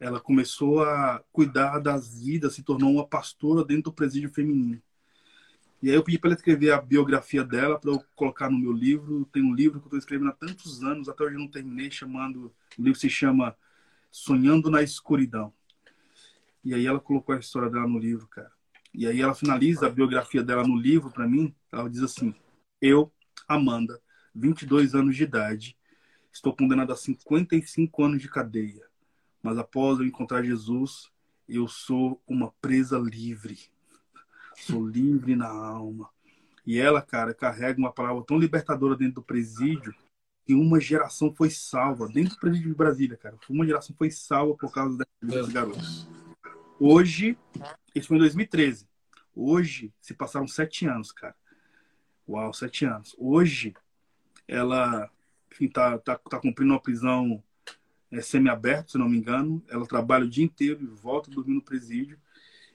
[0.00, 4.80] ela começou a cuidar das vidas, se tornou uma pastora dentro do presídio feminino.
[5.82, 8.72] E aí eu pedi para ela escrever a biografia dela para eu colocar no meu
[8.72, 9.26] livro.
[9.26, 11.90] Tem um livro que eu estou escrevendo há tantos anos, até hoje eu não terminei,
[11.90, 12.52] chamando.
[12.78, 13.54] O livro se chama
[14.10, 15.52] Sonhando na Escuridão.
[16.64, 18.50] E aí ela colocou a história dela no livro, cara.
[18.92, 21.54] E aí ela finaliza a biografia dela no livro para mim.
[21.72, 22.34] Ela diz assim:
[22.80, 23.10] Eu,
[23.48, 24.00] Amanda,
[24.34, 25.76] 22 anos de idade,
[26.32, 28.89] estou condenada a 55 anos de cadeia.
[29.42, 31.10] Mas após eu encontrar Jesus,
[31.48, 33.58] eu sou uma presa livre
[34.60, 36.08] sou livre na alma.
[36.66, 39.94] E ela, cara, carrega uma palavra tão libertadora dentro do presídio
[40.44, 43.38] que uma geração foi salva, dentro do presídio de Brasília, cara.
[43.48, 46.08] Uma geração foi salva por causa dessas garotas.
[46.78, 47.36] Hoje,
[47.94, 48.86] isso foi em 2013.
[49.34, 51.34] Hoje, se passaram sete anos, cara.
[52.28, 53.14] Uau, sete anos.
[53.18, 53.74] Hoje,
[54.46, 55.10] ela
[55.52, 57.42] enfim, tá, tá, tá cumprindo uma prisão
[58.10, 59.62] é, semi-aberta, se não me engano.
[59.68, 62.18] Ela trabalha o dia inteiro e volta a dormir no presídio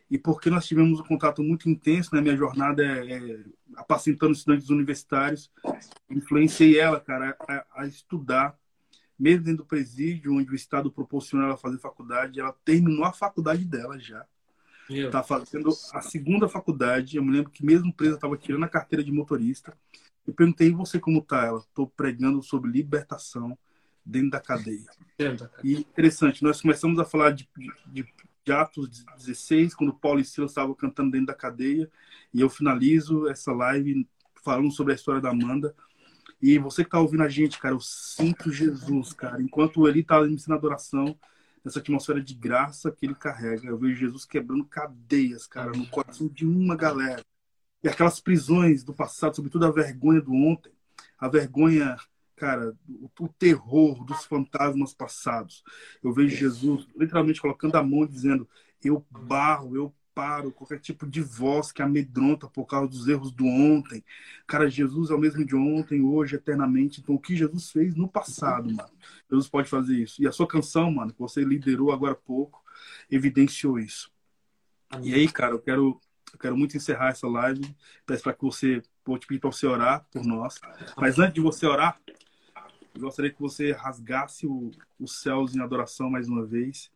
[0.09, 2.25] e porque nós tivemos um contato muito intenso na né?
[2.25, 3.39] minha jornada é, é,
[3.75, 5.51] apacentando estudantes universitários,
[6.09, 8.55] influenciei ela, cara, a, a, estudar,
[9.17, 13.65] mesmo dentro do presídio, onde o Estado proporcionou ela fazer faculdade, ela terminou a faculdade
[13.65, 14.25] dela já.
[14.87, 17.17] Está fazendo a segunda faculdade.
[17.17, 19.75] Eu me lembro que mesmo presa estava tirando a carteira de motorista.
[20.27, 21.43] Eu perguntei, e você como tá?
[21.43, 23.57] Ela, estou pregando sobre libertação
[24.05, 24.85] dentro da cadeia.
[25.63, 27.49] E interessante, nós começamos a falar de,
[27.87, 28.05] de,
[28.43, 31.89] de Atos 16, quando Paulo e Silas estavam cantando dentro da cadeia.
[32.33, 34.07] E eu finalizo essa live
[34.43, 35.75] falando sobre a história da Amanda.
[36.41, 39.41] E você que está ouvindo a gente, cara, eu sinto Jesus, cara.
[39.41, 41.17] Enquanto ele está me ensinando adoração,
[41.63, 46.27] nessa atmosfera de graça que ele carrega, eu vejo Jesus quebrando cadeias, cara, no coração
[46.27, 47.23] de uma galera.
[47.83, 50.71] E aquelas prisões do passado, sobretudo a vergonha do ontem,
[51.17, 51.97] a vergonha
[52.35, 55.63] cara, o, o, terror dos fantasmas passados.
[56.03, 58.47] Eu vejo Jesus literalmente colocando a mão dizendo:
[58.83, 63.45] Eu barro, eu reparo, qualquer tipo de voz que amedronta por causa dos erros do
[63.45, 64.01] ontem.
[64.47, 67.01] Cara, Jesus é o mesmo de ontem, hoje, eternamente.
[67.01, 68.89] Então, o que Jesus fez no passado, mano,
[69.29, 70.23] Jesus pode fazer isso.
[70.23, 72.63] E a sua canção, mano, que você liderou agora há pouco,
[73.11, 74.09] evidenciou isso.
[75.03, 75.99] E aí, cara, eu quero,
[76.31, 77.75] eu quero muito encerrar essa live.
[78.05, 80.55] Peço para que você, vou te pedir para você orar por nós.
[80.95, 81.99] Mas antes de você orar,
[82.95, 86.89] eu gostaria que você rasgasse o, os céus em adoração mais uma vez.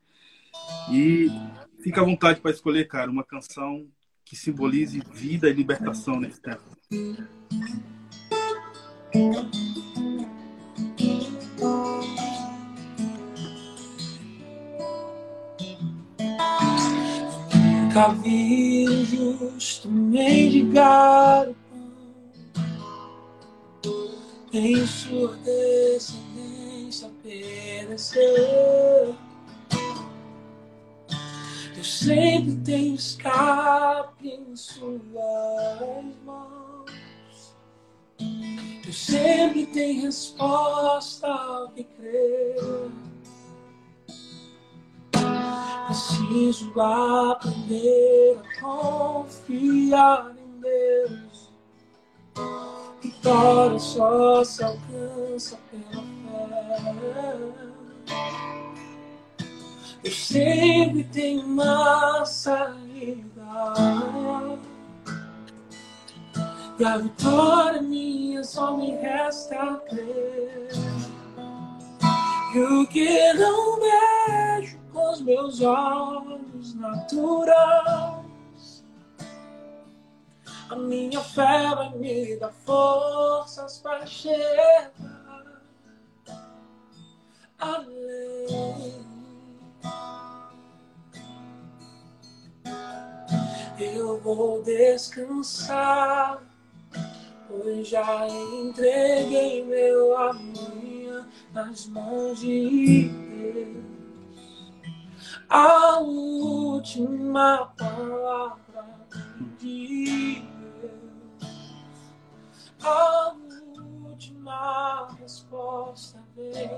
[0.91, 1.27] E
[1.83, 3.85] fica à vontade para escolher, cara, uma canção
[4.23, 6.63] que simbolize vida e libertação nesse tempo.
[17.61, 21.47] Nunca vi justo mendigar
[24.51, 29.15] em sua descendência perecer.
[31.75, 35.01] Deus sempre tem escape em suas
[36.25, 37.55] mãos.
[38.83, 42.59] Deus sempre tem resposta ao que crer.
[45.85, 51.28] Preciso aprender a confiar em Deus.
[53.21, 57.37] Vitória só se alcança pela fé.
[60.01, 63.43] Eu sempre tenho uma saída.
[66.79, 70.69] E a vitória minha só me resta crer.
[72.55, 78.18] E o que não vejo com os meus olhos naturais.
[80.69, 84.91] A minha fé vai me dar forças para chegar
[87.57, 89.05] além.
[93.79, 96.43] Eu vou descansar,
[97.47, 103.29] pois já entreguei meu amanhã nas mãos de Deus
[105.49, 108.85] a última palavra
[109.57, 110.58] de Deus,
[112.81, 113.35] a
[114.03, 116.69] última resposta vem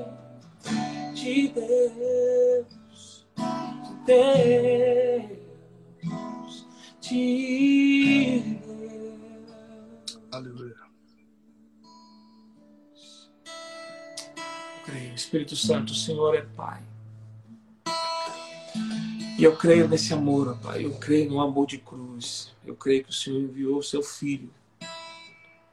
[1.14, 2.68] de Deus,
[3.86, 5.38] de Deus,
[7.02, 10.20] de Deus.
[10.32, 10.76] Aleluia.
[14.86, 16.82] Creio, Espírito Santo, o Senhor é Pai.
[19.38, 20.86] E eu creio nesse amor, ó Pai.
[20.86, 22.54] Eu creio no amor de cruz.
[22.66, 24.52] Eu creio que o Senhor enviou o seu Filho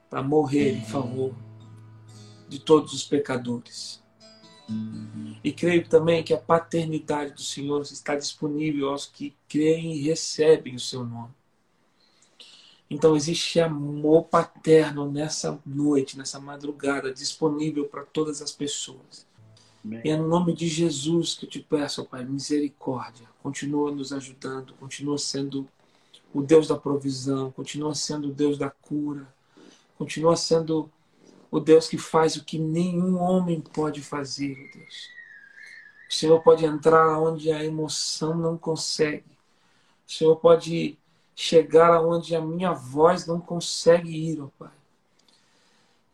[0.08, 1.34] para morrer em favor
[2.48, 4.02] de todos os pecadores.
[5.42, 10.74] E creio também que a paternidade do Senhor está disponível aos que creem e recebem
[10.74, 11.32] o seu nome.
[12.90, 19.26] Então existe amor paterno nessa noite, nessa madrugada, disponível para todas as pessoas.
[19.84, 20.00] Amém.
[20.04, 23.26] E é no nome de Jesus que eu te peço, Pai, misericórdia.
[23.42, 25.68] Continua nos ajudando, continua sendo
[26.32, 29.26] o Deus da provisão, continua sendo o Deus da cura,
[29.98, 30.90] continua sendo
[31.50, 35.10] o Deus que faz o que nenhum homem pode fazer, Deus.
[36.08, 39.36] O Senhor pode entrar onde a emoção não consegue.
[40.06, 40.98] O Senhor pode
[41.34, 44.78] chegar aonde a minha voz não consegue ir, ó Pai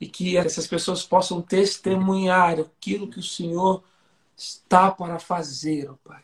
[0.05, 3.83] e que essas pessoas possam testemunhar aquilo que o Senhor
[4.37, 6.23] está para fazer, ó Pai.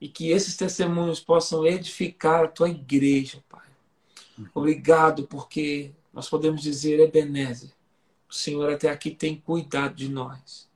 [0.00, 3.66] E que esses testemunhos possam edificar a tua igreja, Pai.
[4.54, 5.90] Obrigado, porque
[6.20, 7.70] nós podemos dizer, Ebenezer,
[8.28, 10.68] o Senhor até aqui tem cuidado de nós.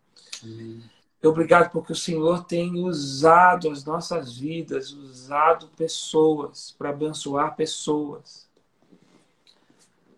[0.43, 0.83] Amém.
[1.23, 8.49] Obrigado porque o Senhor tem usado as nossas vidas, usado pessoas para abençoar pessoas.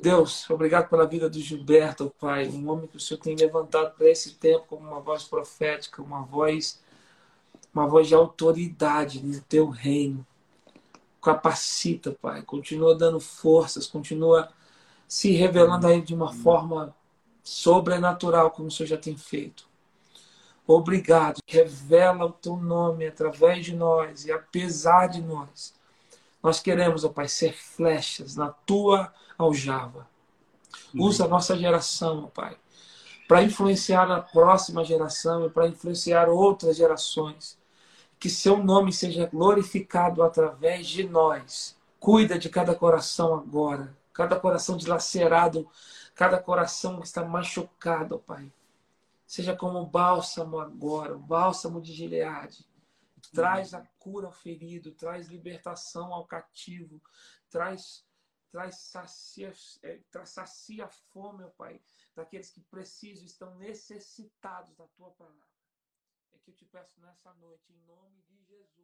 [0.00, 4.08] Deus, obrigado pela vida do Gilberto, Pai, um homem que o Senhor tem levantado para
[4.08, 6.80] esse tempo como uma voz profética, uma voz,
[7.74, 10.24] uma voz de autoridade no teu reino.
[11.20, 14.54] Capacita, Pai, continua dando forças, continua
[15.06, 16.94] se revelando aí de uma forma
[17.42, 19.68] sobrenatural, como o Senhor já tem feito.
[20.66, 25.72] Obrigado, revela o teu nome através de nós e apesar de nós.
[26.42, 30.08] Nós queremos, ó Pai, ser flechas na tua aljava.
[30.94, 32.56] Usa a nossa geração, Pai,
[33.28, 37.56] para influenciar a próxima geração e para influenciar outras gerações.
[38.18, 41.76] Que seu nome seja glorificado através de nós.
[42.00, 45.68] Cuida de cada coração agora, cada coração dilacerado,
[46.14, 48.52] cada coração que está machucado, Pai.
[49.26, 52.64] Seja como o bálsamo agora, o bálsamo de Gileade
[53.32, 57.02] Traz a cura ao ferido, traz libertação ao cativo,
[57.50, 58.04] traz
[58.50, 59.52] traz sacia,
[59.82, 61.80] é, traz sacia a fome, meu Pai,
[62.14, 65.44] daqueles que precisam, estão necessitados da tua palavra.
[66.32, 68.75] É que eu te peço nessa noite, em nome de Jesus.